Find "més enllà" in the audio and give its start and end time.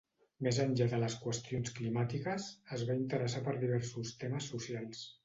0.45-0.85